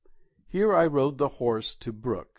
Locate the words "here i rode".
0.47-1.19